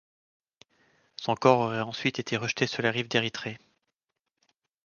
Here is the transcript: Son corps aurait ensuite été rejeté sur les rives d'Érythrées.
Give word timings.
Son 1.15 1.35
corps 1.35 1.59
aurait 1.59 1.79
ensuite 1.79 2.17
été 2.17 2.35
rejeté 2.35 2.65
sur 2.65 2.81
les 2.81 2.89
rives 2.89 3.07
d'Érythrées. 3.07 3.59